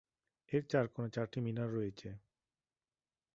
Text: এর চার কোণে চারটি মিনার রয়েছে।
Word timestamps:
এর 0.51 0.63
চার 0.69 0.85
কোণে 0.87 1.09
চারটি 1.09 1.39
মিনার 1.41 1.69
রয়েছে। 1.73 2.09